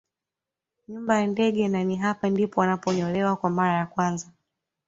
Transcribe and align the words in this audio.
Nyumba 0.87 1.19
ya 1.19 1.27
ndege 1.27 1.67
na 1.67 1.83
ni 1.83 1.95
hapa 1.95 2.29
ndipo 2.29 2.59
wanaponyolewa 2.61 3.35
kwa 3.35 3.49
mara 3.49 3.73
ya 3.77 3.85
kwanza 3.85 4.27